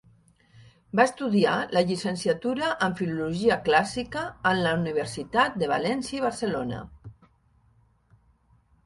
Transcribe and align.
Va 0.99 1.03
estudiar 1.09 1.57
la 1.77 1.83
llicenciatura 1.89 2.69
en 2.85 2.95
Filologia 3.01 3.57
Clàssica 3.67 4.23
en 4.53 4.63
la 4.63 4.71
Universitat 4.79 5.61
de 5.65 5.69
València 5.73 6.19
i 6.21 6.25
Barcelona. 6.25 6.81